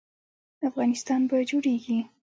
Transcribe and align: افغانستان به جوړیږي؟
افغانستان 0.69 1.21
به 1.29 1.37
جوړیږي؟ 1.49 1.97